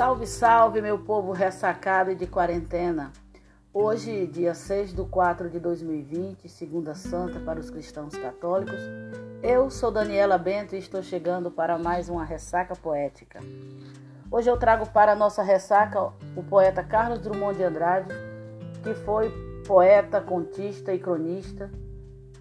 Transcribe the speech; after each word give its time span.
Salve, 0.00 0.26
salve, 0.26 0.80
meu 0.80 0.98
povo 0.98 1.30
ressacado 1.30 2.10
e 2.10 2.14
de 2.14 2.26
quarentena. 2.26 3.12
Hoje, 3.70 4.26
dia 4.26 4.54
6 4.54 4.94
de 4.94 5.04
4 5.04 5.50
de 5.50 5.60
2020, 5.60 6.48
segunda 6.48 6.94
santa 6.94 7.38
para 7.38 7.60
os 7.60 7.68
cristãos 7.68 8.16
católicos, 8.16 8.80
eu 9.42 9.68
sou 9.68 9.90
Daniela 9.90 10.38
Bento 10.38 10.74
e 10.74 10.78
estou 10.78 11.02
chegando 11.02 11.50
para 11.50 11.76
mais 11.76 12.08
uma 12.08 12.24
ressaca 12.24 12.74
poética. 12.74 13.40
Hoje 14.30 14.50
eu 14.50 14.56
trago 14.56 14.88
para 14.88 15.12
a 15.12 15.14
nossa 15.14 15.42
ressaca 15.42 16.00
o 16.34 16.42
poeta 16.48 16.82
Carlos 16.82 17.18
Drummond 17.18 17.58
de 17.58 17.64
Andrade, 17.64 18.08
que 18.82 18.94
foi 18.94 19.30
poeta, 19.66 20.18
contista 20.18 20.94
e 20.94 20.98
cronista 20.98 21.70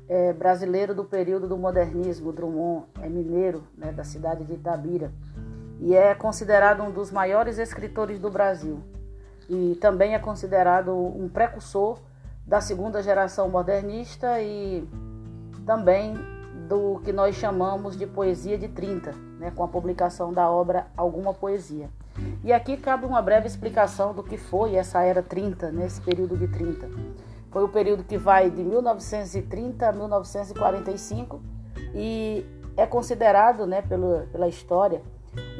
é, 0.07 0.31
brasileiro 0.31 0.95
do 0.95 1.03
período 1.03 1.45
do 1.45 1.57
modernismo. 1.57 2.31
Drummond 2.31 2.85
é 3.02 3.09
mineiro 3.09 3.66
né, 3.77 3.91
da 3.91 4.05
cidade 4.05 4.45
de 4.45 4.53
Itabira 4.53 5.12
e 5.79 5.95
é 5.95 6.13
considerado 6.13 6.83
um 6.83 6.91
dos 6.91 7.11
maiores 7.11 7.57
escritores 7.57 8.19
do 8.19 8.29
Brasil. 8.29 8.83
E 9.49 9.77
também 9.81 10.13
é 10.13 10.19
considerado 10.19 10.93
um 10.93 11.27
precursor 11.29 11.99
da 12.45 12.61
segunda 12.61 13.02
geração 13.02 13.49
modernista 13.49 14.41
e 14.41 14.88
também 15.65 16.15
do 16.67 16.99
que 17.03 17.13
nós 17.13 17.35
chamamos 17.35 17.97
de 17.97 18.05
poesia 18.05 18.57
de 18.57 18.67
30, 18.67 19.13
né, 19.39 19.52
com 19.55 19.63
a 19.63 19.67
publicação 19.67 20.33
da 20.33 20.49
obra 20.49 20.88
Alguma 20.95 21.33
Poesia. 21.33 21.89
E 22.43 22.52
aqui 22.52 22.75
cabe 22.75 23.05
uma 23.05 23.21
breve 23.21 23.47
explicação 23.47 24.13
do 24.13 24.23
que 24.23 24.38
foi 24.38 24.75
essa 24.75 25.02
era 25.02 25.23
30, 25.23 25.71
nesse 25.71 26.02
período 26.02 26.38
de 26.38 26.47
30. 26.47 26.89
Foi 27.49 27.63
o 27.63 27.69
período 27.69 28.03
que 28.03 28.17
vai 28.17 28.52
de 28.52 28.64
1930 28.64 29.88
a 29.88 29.91
1945 29.91 31.41
e 31.95 32.45
é 32.77 32.86
considerado 32.86 33.66
né, 33.66 33.81
pela, 33.81 34.27
pela 34.31 34.47
história 34.47 35.02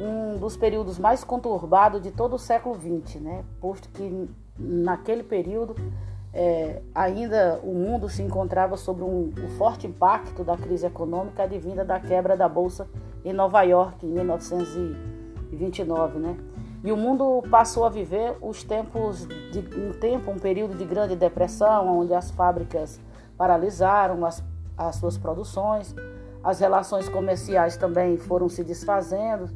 um 0.00 0.38
dos 0.38 0.56
períodos 0.56 0.98
mais 0.98 1.24
conturbados 1.24 2.02
de 2.02 2.10
todo 2.10 2.34
o 2.34 2.38
século 2.38 2.74
XX, 2.74 3.20
né? 3.20 3.44
posto 3.60 3.88
que 3.90 4.28
naquele 4.58 5.22
período 5.22 5.76
é, 6.32 6.80
ainda 6.94 7.58
o 7.62 7.74
mundo 7.74 8.08
se 8.08 8.22
encontrava 8.22 8.76
sob 8.76 9.02
um, 9.02 9.32
um, 9.36 9.48
forte 9.58 9.84
impacto 9.86 10.44
da 10.44 10.56
crise 10.56 10.86
econômica 10.86 11.42
advinda 11.42 11.84
da 11.84 11.98
quebra 11.98 12.36
da 12.36 12.48
Bolsa 12.48 12.88
em 13.24 13.32
Nova 13.32 13.62
York 13.62 14.06
em 14.06 14.10
1929. 14.10 16.18
Né? 16.20 16.36
E 16.84 16.92
o 16.92 16.96
mundo 16.96 17.42
passou 17.50 17.84
a 17.84 17.90
viver 17.90 18.36
os 18.40 18.62
tempos 18.62 19.26
de 19.26 19.58
um 19.76 19.92
tempo, 19.92 20.30
um 20.30 20.38
período 20.38 20.76
de 20.76 20.84
grande 20.84 21.16
depressão, 21.16 22.00
onde 22.00 22.14
as 22.14 22.30
fábricas 22.30 23.00
paralisaram 23.36 24.24
as, 24.24 24.42
as 24.78 24.94
suas 24.96 25.18
produções, 25.18 25.94
as 26.42 26.60
relações 26.60 27.08
comerciais 27.08 27.76
também 27.76 28.16
foram 28.16 28.48
se 28.48 28.64
desfazendo, 28.64 29.50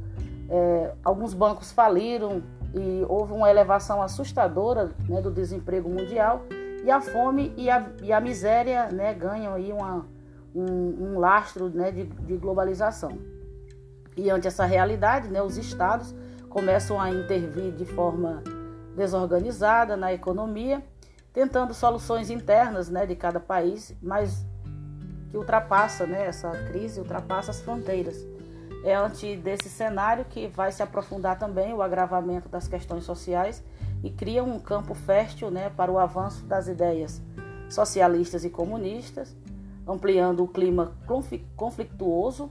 é, 0.48 0.92
alguns 1.02 1.32
bancos 1.32 1.72
faliram 1.72 2.42
e 2.74 3.04
houve 3.08 3.32
uma 3.32 3.48
elevação 3.48 4.02
assustadora 4.02 4.90
né, 5.08 5.20
do 5.22 5.30
desemprego 5.30 5.88
mundial 5.88 6.42
e 6.84 6.90
a 6.90 7.00
fome 7.00 7.54
e 7.56 7.70
a, 7.70 7.86
e 8.02 8.12
a 8.12 8.20
miséria 8.20 8.88
né, 8.90 9.14
ganham 9.14 9.54
aí 9.54 9.72
uma, 9.72 10.06
um, 10.54 11.14
um 11.14 11.18
lastro 11.18 11.70
né, 11.70 11.90
de, 11.90 12.04
de, 12.04 12.36
globalização. 12.36 13.18
E 14.16 14.28
ante 14.28 14.46
essa 14.46 14.64
realidade, 14.64 15.28
né, 15.28 15.42
os 15.42 15.56
estados 15.56 16.14
começam 16.50 17.00
a 17.00 17.10
intervir 17.10 17.72
de 17.72 17.84
forma 17.84 18.42
desorganizada 18.94 19.96
na 19.96 20.12
economia, 20.12 20.84
tentando 21.32 21.72
soluções 21.72 22.30
internas 22.30 22.88
né, 22.90 23.06
de 23.06 23.16
cada 23.16 23.40
país, 23.40 23.96
mas 24.02 24.46
que 25.34 25.38
ultrapassa 25.38 26.06
né, 26.06 26.26
essa 26.26 26.48
crise, 26.68 27.00
ultrapassa 27.00 27.50
as 27.50 27.60
fronteiras. 27.60 28.24
É 28.84 28.94
ante 28.94 29.34
desse 29.34 29.68
cenário 29.68 30.24
que 30.26 30.46
vai 30.46 30.70
se 30.70 30.80
aprofundar 30.80 31.36
também 31.36 31.74
o 31.74 31.82
agravamento 31.82 32.48
das 32.48 32.68
questões 32.68 33.02
sociais 33.02 33.60
e 34.04 34.10
cria 34.10 34.44
um 34.44 34.60
campo 34.60 34.94
fértil 34.94 35.50
né, 35.50 35.70
para 35.70 35.90
o 35.90 35.98
avanço 35.98 36.44
das 36.44 36.68
ideias 36.68 37.20
socialistas 37.68 38.44
e 38.44 38.50
comunistas, 38.50 39.36
ampliando 39.84 40.44
o 40.44 40.46
clima 40.46 40.92
conflituoso 41.56 42.48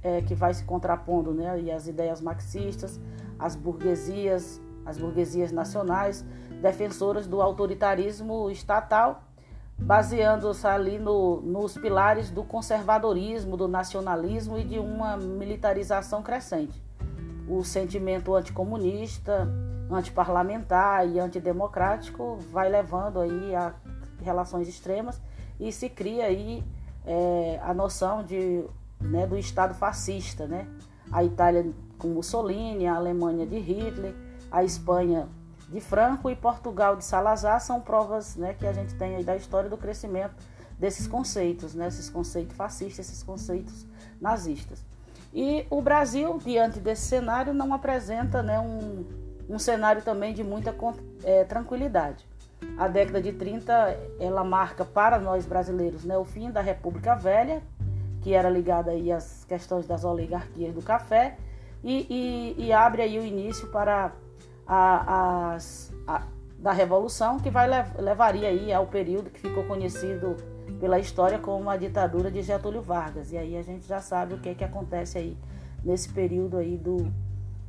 é, 0.00 0.22
que 0.22 0.36
vai 0.36 0.54
se 0.54 0.62
contrapondo 0.62 1.34
né, 1.34 1.60
e 1.62 1.72
as 1.72 1.88
ideias 1.88 2.20
marxistas, 2.20 3.00
as 3.40 3.56
burguesias, 3.56 4.60
as 4.86 4.98
burguesias 4.98 5.50
nacionais, 5.50 6.24
defensoras 6.62 7.26
do 7.26 7.42
autoritarismo 7.42 8.48
estatal 8.50 9.33
baseando-se 9.76 10.66
ali 10.66 10.98
no, 10.98 11.40
nos 11.40 11.76
pilares 11.76 12.30
do 12.30 12.44
conservadorismo, 12.44 13.56
do 13.56 13.68
nacionalismo 13.68 14.58
e 14.58 14.64
de 14.64 14.78
uma 14.78 15.16
militarização 15.16 16.22
crescente. 16.22 16.82
O 17.48 17.62
sentimento 17.62 18.34
anticomunista, 18.34 19.48
antiparlamentar 19.90 21.06
e 21.06 21.18
antidemocrático 21.18 22.38
vai 22.50 22.68
levando 22.68 23.20
aí 23.20 23.54
a 23.54 23.74
relações 24.22 24.68
extremas 24.68 25.20
e 25.60 25.70
se 25.70 25.88
cria 25.88 26.24
aí 26.24 26.64
é, 27.04 27.60
a 27.62 27.74
noção 27.74 28.22
de, 28.22 28.64
né, 29.00 29.26
do 29.26 29.36
Estado 29.36 29.74
fascista, 29.74 30.46
né? 30.46 30.66
A 31.12 31.22
Itália 31.22 31.70
com 31.98 32.08
Mussolini, 32.08 32.86
a 32.86 32.96
Alemanha 32.96 33.46
de 33.46 33.58
Hitler, 33.58 34.14
a 34.50 34.64
Espanha 34.64 35.28
de 35.74 35.80
Franco 35.80 36.30
e 36.30 36.36
Portugal 36.36 36.94
de 36.94 37.04
Salazar 37.04 37.60
são 37.60 37.80
provas 37.80 38.36
né, 38.36 38.54
que 38.54 38.64
a 38.64 38.72
gente 38.72 38.94
tem 38.94 39.16
aí 39.16 39.24
da 39.24 39.34
história 39.34 39.68
do 39.68 39.76
crescimento 39.76 40.36
desses 40.78 41.08
conceitos, 41.08 41.74
né, 41.74 41.88
esses 41.88 42.08
conceitos 42.08 42.56
fascistas, 42.56 43.08
esses 43.08 43.24
conceitos 43.24 43.84
nazistas. 44.20 44.84
E 45.32 45.66
o 45.68 45.82
Brasil, 45.82 46.38
diante 46.38 46.78
desse 46.78 47.02
cenário, 47.02 47.52
não 47.52 47.74
apresenta 47.74 48.40
né, 48.40 48.60
um, 48.60 49.04
um 49.50 49.58
cenário 49.58 50.00
também 50.00 50.32
de 50.32 50.44
muita 50.44 50.72
é, 51.24 51.42
tranquilidade. 51.42 52.24
A 52.78 52.86
década 52.86 53.20
de 53.20 53.32
30 53.32 53.98
ela 54.20 54.44
marca 54.44 54.84
para 54.84 55.18
nós 55.18 55.44
brasileiros 55.44 56.04
né, 56.04 56.16
o 56.16 56.24
fim 56.24 56.52
da 56.52 56.60
República 56.60 57.16
Velha, 57.16 57.60
que 58.22 58.32
era 58.32 58.48
ligada 58.48 58.92
aí 58.92 59.10
às 59.10 59.44
questões 59.44 59.88
das 59.88 60.04
oligarquias 60.04 60.72
do 60.72 60.82
café, 60.82 61.36
e, 61.82 62.54
e, 62.56 62.66
e 62.66 62.72
abre 62.72 63.02
aí 63.02 63.18
o 63.18 63.24
início 63.24 63.66
para 63.72 64.12
a, 64.66 65.58
a, 66.06 66.22
da 66.58 66.72
Revolução, 66.72 67.38
que 67.38 67.50
vai 67.50 67.68
levaria 67.98 68.48
aí 68.48 68.72
ao 68.72 68.86
período 68.86 69.30
que 69.30 69.40
ficou 69.40 69.64
conhecido 69.64 70.36
pela 70.80 70.98
história 70.98 71.38
como 71.38 71.68
a 71.68 71.76
ditadura 71.76 72.30
de 72.30 72.42
Getúlio 72.42 72.80
Vargas. 72.80 73.32
E 73.32 73.36
aí 73.36 73.56
a 73.56 73.62
gente 73.62 73.86
já 73.86 74.00
sabe 74.00 74.34
o 74.34 74.38
que, 74.38 74.48
é 74.48 74.54
que 74.54 74.64
acontece 74.64 75.18
aí 75.18 75.36
nesse 75.84 76.08
período 76.08 76.56
aí 76.56 76.76
do, 76.76 77.12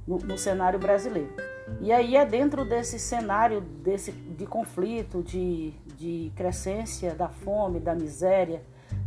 no, 0.08 0.18
no 0.20 0.38
cenário 0.38 0.80
brasileiro. 0.80 1.34
E 1.82 1.92
aí 1.92 2.16
é 2.16 2.26
dentro 2.26 2.64
desse 2.64 3.00
cenário 3.00 3.60
desse, 3.60 4.12
de 4.12 4.46
conflito, 4.46 5.22
de, 5.24 5.74
de 5.98 6.32
crescência 6.36 7.14
da 7.14 7.28
fome, 7.28 7.80
da 7.80 7.96
miséria, 7.96 8.62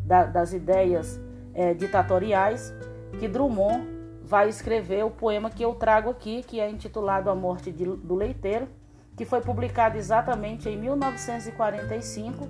da, 0.05 0.25
das 0.25 0.53
ideias 0.53 1.19
é, 1.55 1.73
ditatoriais, 1.73 2.75
que 3.19 3.29
Drummond 3.29 3.98
vai 4.29 4.51
escrever 4.51 5.07
o 5.07 5.11
poema 5.11 5.49
que 5.49 5.65
eu 5.65 5.75
trago 5.75 6.11
aqui, 6.11 6.43
que 6.43 6.61
é 6.61 6.69
intitulado 6.69 7.31
A 7.31 7.35
Morte 7.35 7.73
de, 7.73 7.87
do 7.87 8.15
Leiteiro, 8.15 8.69
que 9.17 9.25
foi 9.25 9.41
publicado 9.41 9.97
exatamente 9.97 10.69
em 10.69 10.77
1945 10.77 12.47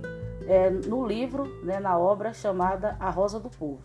é, 0.49 0.71
no 0.71 1.07
livro, 1.07 1.45
né, 1.65 1.79
na 1.79 1.97
obra 1.97 2.33
chamada 2.33 2.97
A 2.99 3.09
Rosa 3.11 3.39
do 3.39 3.49
Povo. 3.49 3.85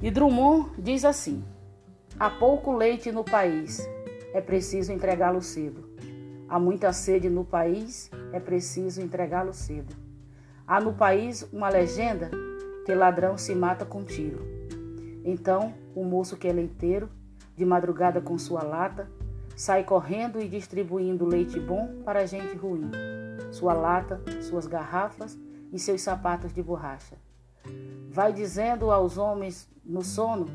E 0.00 0.08
Drummond 0.08 0.70
diz 0.78 1.04
assim: 1.04 1.44
Há 2.16 2.30
pouco 2.30 2.72
leite 2.72 3.10
no 3.10 3.24
país, 3.24 3.84
é 4.32 4.40
preciso 4.40 4.92
entregá-lo 4.92 5.42
cedo. 5.42 5.84
Há 6.48 6.60
muita 6.60 6.92
sede 6.92 7.28
no 7.28 7.44
país, 7.44 8.08
é 8.32 8.38
preciso 8.38 9.02
entregá-lo 9.02 9.52
cedo. 9.52 9.96
Há 10.64 10.80
no 10.80 10.92
país 10.92 11.42
uma 11.52 11.68
legenda 11.68 12.30
que 12.84 12.94
ladrão 12.94 13.36
se 13.36 13.52
mata 13.52 13.84
com 13.84 14.04
tiro. 14.04 14.46
Então, 15.24 15.74
o 15.96 16.04
moço 16.04 16.36
que 16.36 16.46
é 16.46 16.52
leiteiro, 16.52 17.08
de 17.56 17.64
madrugada 17.64 18.20
com 18.20 18.38
sua 18.38 18.62
lata, 18.62 19.10
sai 19.56 19.82
correndo 19.82 20.38
e 20.38 20.46
distribuindo 20.46 21.24
leite 21.24 21.58
bom 21.58 22.02
para 22.04 22.26
gente 22.26 22.54
ruim, 22.54 22.90
sua 23.50 23.72
lata, 23.72 24.20
suas 24.42 24.66
garrafas 24.66 25.38
e 25.72 25.78
seus 25.78 26.02
sapatos 26.02 26.52
de 26.52 26.62
borracha. 26.62 27.16
Vai 28.10 28.30
dizendo 28.30 28.90
aos 28.90 29.16
homens 29.16 29.66
no 29.82 30.02
sono 30.02 30.46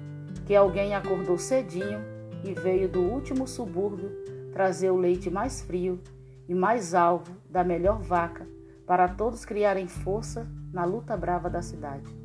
que 0.45 0.55
alguém 0.55 0.93
acordou 0.93 1.39
cedinho 1.39 1.99
e 2.43 2.53
veio 2.53 2.87
do 2.87 3.01
último 3.01 3.47
subúrbio 3.47 4.11
trazer 4.53 4.91
o 4.91 4.97
leite 4.97 5.31
mais 5.31 5.61
frio 5.61 5.99
e 6.47 6.53
mais 6.53 6.93
alvo 6.93 7.33
da 7.49 7.63
melhor 7.63 7.99
vaca 7.99 8.47
para 8.85 9.07
todos 9.07 9.43
criarem 9.43 9.87
força 9.87 10.47
na 10.71 10.85
luta 10.85 11.17
brava 11.17 11.49
da 11.49 11.63
cidade. 11.63 12.20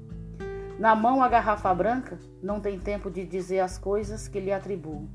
Na 0.78 0.94
mão 0.94 1.23
a 1.23 1.28
garrafa 1.28 1.73
branca, 1.73 2.19
não 2.43 2.61
tem 2.61 2.78
tempo 2.78 3.11
de 3.11 3.25
dizer 3.25 3.61
as 3.61 3.78
coisas 3.78 4.28
que 4.28 4.38
lhe 4.38 4.52
atribuo. 4.52 5.08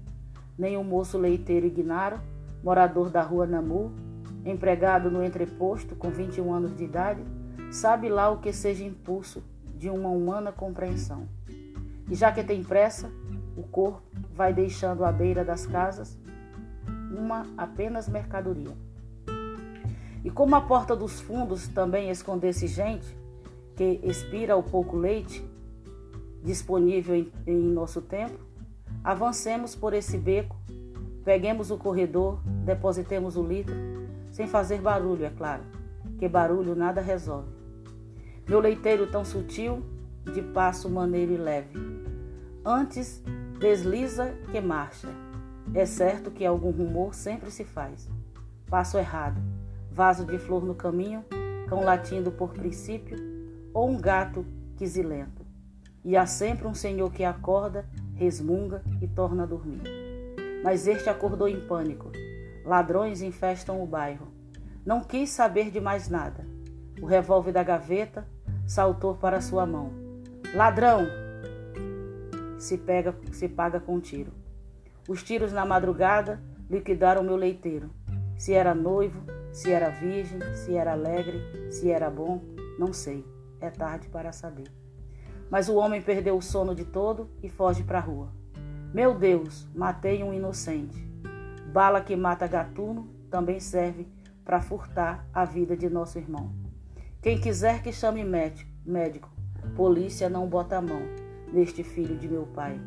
Nem 0.57 0.75
o 0.75 0.83
moço 0.83 1.19
leiteiro 1.19 1.67
Ignaro, 1.67 2.19
morador 2.63 3.11
da 3.11 3.21
rua 3.21 3.45
Namu, 3.45 3.91
empregado 4.43 5.11
no 5.11 5.23
entreposto 5.23 5.95
com 5.95 6.09
21 6.09 6.51
anos 6.51 6.75
de 6.75 6.83
idade, 6.83 7.21
sabe 7.71 8.09
lá 8.09 8.27
o 8.31 8.39
que 8.39 8.51
seja 8.51 8.83
impulso 8.83 9.43
de 9.77 9.87
uma 9.87 10.09
humana 10.09 10.51
compreensão. 10.51 11.27
E 12.09 12.15
já 12.15 12.31
que 12.31 12.43
tem 12.43 12.63
pressa, 12.63 13.11
o 13.55 13.61
corpo 13.61 14.01
vai 14.33 14.51
deixando 14.51 15.05
à 15.05 15.11
beira 15.11 15.45
das 15.45 15.67
casas, 15.67 16.17
uma 17.15 17.45
apenas 17.55 18.09
mercadoria. 18.09 18.75
E 20.23 20.31
como 20.31 20.55
a 20.55 20.61
porta 20.61 20.95
dos 20.95 21.21
fundos 21.21 21.67
também 21.67 22.09
escondesse 22.09 22.65
gente 22.65 23.15
que 23.75 23.99
expira 24.03 24.55
o 24.55 24.63
pouco 24.63 24.97
leite 24.97 25.50
disponível 26.43 27.15
em, 27.15 27.31
em 27.45 27.57
nosso 27.57 28.01
tempo, 28.01 28.37
avancemos 29.03 29.75
por 29.75 29.93
esse 29.93 30.17
beco, 30.17 30.55
peguemos 31.23 31.71
o 31.71 31.77
corredor, 31.77 32.39
depositemos 32.65 33.35
o 33.37 33.43
litro, 33.43 33.75
sem 34.31 34.47
fazer 34.47 34.81
barulho, 34.81 35.25
é 35.25 35.29
claro, 35.29 35.63
que 36.17 36.27
barulho 36.27 36.75
nada 36.75 37.01
resolve. 37.01 37.49
Meu 38.47 38.59
leiteiro 38.59 39.07
tão 39.07 39.23
sutil, 39.23 39.83
de 40.33 40.41
passo 40.41 40.89
maneiro 40.89 41.33
e 41.33 41.37
leve. 41.37 41.79
Antes 42.63 43.23
desliza 43.59 44.33
que 44.51 44.61
marcha. 44.61 45.07
É 45.73 45.85
certo 45.85 46.31
que 46.31 46.45
algum 46.45 46.71
rumor 46.71 47.13
sempre 47.13 47.49
se 47.49 47.63
faz. 47.63 48.09
Passo 48.69 48.97
errado, 48.97 49.41
vaso 49.91 50.25
de 50.25 50.37
flor 50.37 50.63
no 50.63 50.75
caminho, 50.75 51.23
cão 51.67 51.83
latindo 51.83 52.31
por 52.31 52.53
princípio, 52.53 53.17
ou 53.73 53.89
um 53.89 53.99
gato 53.99 54.45
quisilento. 54.75 55.40
E 56.03 56.17
há 56.17 56.25
sempre 56.25 56.67
um 56.67 56.73
senhor 56.73 57.11
que 57.11 57.23
acorda, 57.23 57.85
resmunga 58.15 58.83
e 59.01 59.07
torna 59.07 59.43
a 59.43 59.45
dormir. 59.45 59.81
Mas 60.63 60.87
este 60.87 61.09
acordou 61.09 61.47
em 61.47 61.59
pânico. 61.67 62.11
Ladrões 62.65 63.21
infestam 63.21 63.81
o 63.81 63.87
bairro. 63.87 64.27
Não 64.85 65.01
quis 65.01 65.29
saber 65.29 65.69
de 65.69 65.79
mais 65.79 66.09
nada. 66.09 66.45
O 67.01 67.05
revólver 67.05 67.51
da 67.51 67.63
gaveta 67.63 68.27
saltou 68.67 69.15
para 69.15 69.41
sua 69.41 69.65
mão. 69.65 69.91
Ladrão! 70.55 71.07
Se 72.57 72.77
pega, 72.77 73.15
se 73.31 73.47
paga 73.47 73.79
com 73.79 73.95
um 73.95 73.99
tiro. 73.99 74.31
Os 75.07 75.23
tiros 75.23 75.51
na 75.51 75.65
madrugada 75.65 76.41
liquidaram 76.69 77.23
meu 77.23 77.35
leiteiro. 77.35 77.89
Se 78.37 78.53
era 78.53 78.73
noivo, 78.73 79.21
se 79.51 79.71
era 79.71 79.89
virgem, 79.89 80.39
se 80.55 80.75
era 80.75 80.93
alegre, 80.93 81.41
se 81.71 81.91
era 81.91 82.09
bom, 82.09 82.41
não 82.77 82.93
sei. 82.93 83.25
É 83.59 83.69
tarde 83.69 84.07
para 84.09 84.31
saber. 84.31 84.80
Mas 85.51 85.69
o 85.69 85.75
homem 85.75 86.01
perdeu 86.01 86.35
o 86.35 86.41
sono 86.41 86.73
de 86.73 86.85
todo 86.85 87.29
e 87.43 87.49
foge 87.49 87.83
para 87.83 87.99
a 87.99 88.01
rua. 88.01 88.29
Meu 88.91 89.13
Deus, 89.13 89.67
matei 89.75 90.23
um 90.23 90.33
inocente. 90.33 90.97
Bala 91.71 92.01
que 92.01 92.15
mata 92.15 92.47
gatuno 92.47 93.07
também 93.29 93.59
serve 93.59 94.07
para 94.43 94.61
furtar 94.61 95.27
a 95.33 95.45
vida 95.45 95.77
de 95.77 95.89
nosso 95.89 96.17
irmão. 96.17 96.51
Quem 97.21 97.39
quiser 97.39 97.83
que 97.83 97.93
chame 97.93 98.23
médico, 98.23 99.29
polícia 99.75 100.29
não 100.29 100.47
bota 100.47 100.77
a 100.77 100.81
mão 100.81 101.01
neste 101.53 101.83
filho 101.83 102.17
de 102.17 102.27
meu 102.27 102.47
pai. 102.47 102.79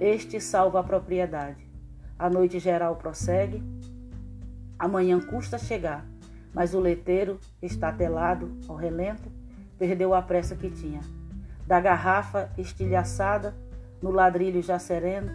Este 0.00 0.40
salva 0.40 0.80
a 0.80 0.84
propriedade. 0.84 1.64
A 2.18 2.28
noite 2.28 2.58
geral 2.58 2.96
prossegue 2.96 3.62
Amanhã 4.78 5.18
custa 5.18 5.56
chegar, 5.56 6.06
mas 6.52 6.74
o 6.74 6.80
leiteiro, 6.80 7.40
está 7.62 7.90
telado 7.90 8.50
ao 8.68 8.76
relento, 8.76 9.30
perdeu 9.78 10.12
a 10.12 10.20
pressa 10.20 10.54
que 10.54 10.70
tinha. 10.70 11.00
Da 11.66 11.80
garrafa 11.80 12.50
estilhaçada, 12.56 13.54
no 14.00 14.10
ladrilho 14.10 14.62
já 14.62 14.78
sereno, 14.78 15.30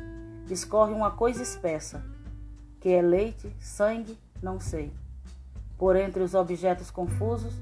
escorre 0.49 0.93
uma 0.93 1.11
coisa 1.11 1.41
espessa, 1.41 2.03
que 2.79 2.89
é 2.89 3.01
leite, 3.01 3.53
sangue, 3.59 4.17
não 4.41 4.59
sei. 4.59 4.93
Por 5.77 5.95
entre 5.95 6.23
os 6.23 6.33
objetos 6.33 6.89
confusos, 6.89 7.53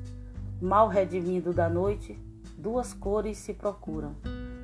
mal 0.61 0.87
redimindo 0.87 1.53
da 1.53 1.69
noite, 1.69 2.19
duas 2.57 2.93
cores 2.93 3.37
se 3.37 3.53
procuram, 3.53 4.15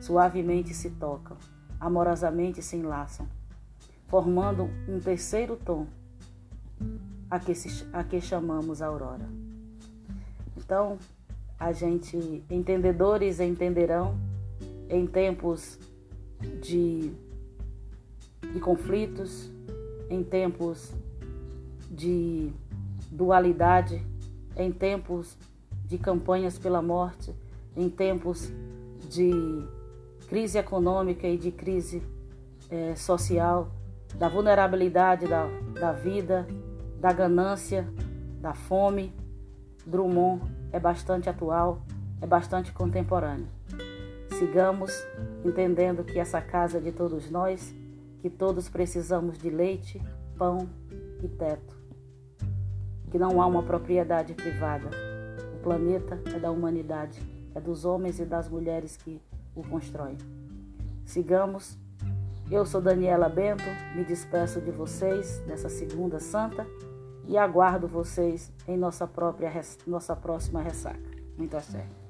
suavemente 0.02 0.74
se 0.74 0.92
tocam, 0.92 1.38
amorosamente 1.80 2.62
se 2.62 2.76
enlaçam, 2.76 3.28
formando 4.08 4.70
um 4.88 5.00
terceiro 5.00 5.56
tom 5.56 5.88
a 7.30 7.40
que, 7.40 7.56
se, 7.56 7.88
a 7.92 8.04
que 8.04 8.22
chamamos 8.22 8.82
aurora. 8.82 9.28
Então, 10.58 10.98
a 11.60 11.72
gente, 11.72 12.44
entendedores 12.50 13.40
entenderão 13.40 14.18
em 14.90 15.08
tempos 15.08 15.80
de, 16.62 17.12
de 18.52 18.60
conflitos, 18.60 19.50
em 20.10 20.24
tempos 20.24 20.92
de 21.90 22.52
dualidade, 23.10 24.06
em 24.56 24.72
tempos 24.72 25.38
de 25.86 25.98
campanhas 25.98 26.58
pela 26.58 26.82
morte, 26.82 27.34
em 27.76 27.90
tempos 27.90 28.52
de 29.10 29.32
crise 30.28 30.58
econômica 30.58 31.28
e 31.28 31.38
de 31.38 31.52
crise 31.52 32.02
é, 32.70 32.96
social, 32.96 33.72
da 34.16 34.28
vulnerabilidade 34.28 35.28
da, 35.28 35.48
da 35.80 35.92
vida, 35.92 36.48
da 37.00 37.12
ganância, 37.12 37.88
da 38.42 38.54
fome. 38.54 39.14
Drummond 39.86 40.42
é 40.76 40.80
bastante 40.80 41.30
atual, 41.30 41.80
é 42.22 42.28
bastante 42.28 42.74
contemporâneo. 42.74 43.48
Sigamos 44.38 44.92
entendendo 45.46 46.04
que 46.04 46.20
essa 46.20 46.42
casa 46.42 46.80
é 46.80 46.82
de 46.82 46.92
todos 46.92 47.32
nós, 47.32 47.74
que 48.20 48.30
todos 48.30 48.68
precisamos 48.68 49.38
de 49.38 49.50
leite, 49.50 50.02
pão 50.38 50.68
e 51.24 51.30
teto. 51.30 51.74
Que 53.10 53.18
não 53.18 53.42
há 53.42 53.48
uma 53.48 53.64
propriedade 53.64 54.34
privada. 54.34 54.90
O 55.56 55.64
planeta 55.64 56.20
é 56.36 56.40
da 56.40 56.52
humanidade, 56.52 57.22
é 57.56 57.62
dos 57.62 57.86
homens 57.86 58.20
e 58.20 58.26
das 58.26 58.50
mulheres 58.50 58.98
que 58.98 59.22
o 59.56 59.64
constroem. 59.64 60.18
Sigamos 61.06 61.78
eu 62.52 62.66
sou 62.66 62.82
Daniela 62.82 63.30
Bento, 63.30 63.64
me 63.96 64.04
despeço 64.04 64.60
de 64.60 64.72
vocês 64.72 65.42
nessa 65.48 65.70
segunda 65.70 66.20
santa 66.20 66.68
e 67.28 67.38
aguardo 67.38 67.88
vocês 67.88 68.52
em 68.68 68.78
nossa 68.78 69.08
própria 69.08 69.52
nossa 69.88 70.16
próxima 70.16 70.62
ressaca. 70.62 71.00
Muito 71.38 71.60
sério. 71.62 72.05